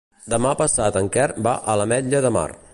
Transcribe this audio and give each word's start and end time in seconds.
Demà 0.33 0.53
passat 0.61 0.97
en 1.03 1.11
Quer 1.17 1.27
va 1.49 1.55
a 1.75 1.79
l'Ametlla 1.83 2.27
de 2.29 2.37
Mar. 2.39 2.51